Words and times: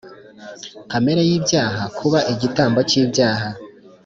Kamere 0.91 1.21
y 1.29 1.31
ibyaha 1.37 1.83
kuba 1.97 2.19
igitambo 2.33 2.79
cy 2.89 2.95
ibyaha 3.01 3.47